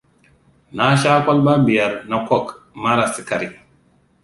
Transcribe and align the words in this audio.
Na 0.75 0.85
sha 1.01 1.11
kwalba 1.25 1.53
biyar 1.65 1.93
na 2.09 2.17
coke 2.27 2.53
mara 2.83 3.05
sikari. 3.13 3.47